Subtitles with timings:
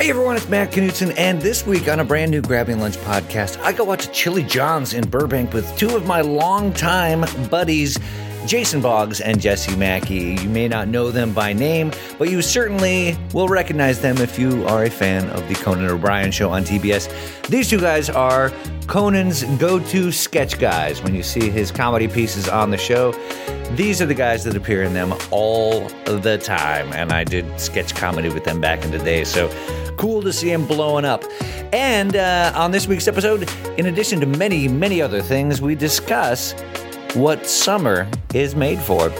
[0.00, 3.60] Hey everyone, it's Matt Knutson, and this week on a brand new Grabbing Lunch podcast,
[3.60, 7.98] I go watch Chili John's in Burbank with two of my longtime buddies,
[8.46, 10.36] Jason Boggs and Jesse Mackey.
[10.40, 14.66] You may not know them by name, but you certainly will recognize them if you
[14.66, 17.46] are a fan of the Conan O'Brien show on TBS.
[17.48, 18.52] These two guys are
[18.86, 21.02] Conan's go to sketch guys.
[21.02, 23.12] When you see his comedy pieces on the show,
[23.76, 26.92] these are the guys that appear in them all the time.
[26.92, 29.48] And I did sketch comedy with them back in the day, so
[29.96, 31.22] cool to see him blowing up.
[31.72, 36.54] And uh, on this week's episode, in addition to many, many other things, we discuss
[37.14, 39.10] what summer is made for.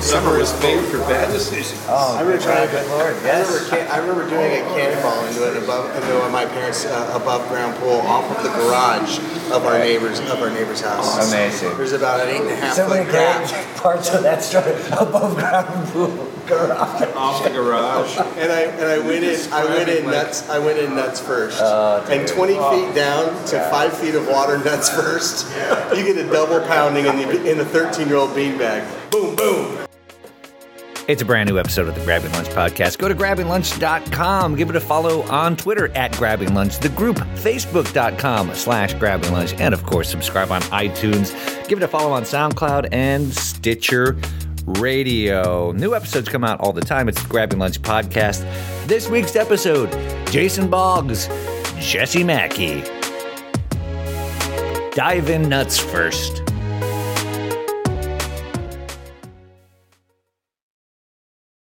[0.00, 1.80] Summer is made for bad decisions.
[1.88, 2.82] Oh, I remember trying to.
[2.88, 7.18] Lord, I remember, I remember doing a cannonball into an above into my parents' uh,
[7.20, 9.18] above ground pool off of the garage
[9.50, 11.32] of our neighbors of our neighbor's house.
[11.32, 11.76] Amazing.
[11.76, 14.42] There's about an eight and a half So many foot great gap, parts of that
[14.42, 14.72] story.
[14.92, 17.02] Above ground pool garage.
[17.14, 18.16] Off the garage.
[18.36, 19.52] and I and I went in.
[19.52, 20.48] I went in nuts.
[20.50, 21.58] I went in nuts first.
[21.62, 25.46] Oh, and 20 feet down to five feet of water nuts first.
[25.96, 29.10] You get a double pounding in the in the 13 year old beanbag.
[29.10, 29.86] Boom, boom.
[31.06, 32.96] It's a brand new episode of the Grabbing Lunch podcast.
[32.96, 34.56] Go to grabbinglunch.com.
[34.56, 39.52] Give it a follow on Twitter at Grabbing Lunch, the group facebook.com slash grabbing lunch,
[39.58, 41.34] and of course, subscribe on iTunes.
[41.68, 44.16] Give it a follow on SoundCloud and Stitcher
[44.64, 45.72] Radio.
[45.72, 47.06] New episodes come out all the time.
[47.10, 48.40] It's the Grabbing Lunch podcast.
[48.86, 49.90] This week's episode
[50.30, 51.28] Jason Boggs,
[51.80, 52.82] Jesse Mackey.
[54.94, 56.42] Dive in nuts first.